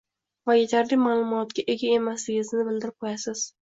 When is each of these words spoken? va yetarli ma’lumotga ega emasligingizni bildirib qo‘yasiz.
va 0.49 0.55
yetarli 0.59 0.99
ma’lumotga 1.03 1.67
ega 1.77 1.95
emasligingizni 2.01 2.69
bildirib 2.73 3.03
qo‘yasiz. 3.09 3.51